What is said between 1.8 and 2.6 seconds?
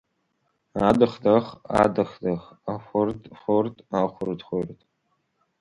адых-дых,